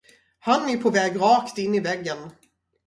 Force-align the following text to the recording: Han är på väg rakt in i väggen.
Han 0.39 0.69
är 0.69 0.77
på 0.77 0.89
väg 0.89 1.21
rakt 1.21 1.57
in 1.57 1.75
i 1.75 1.79
väggen. 1.79 2.31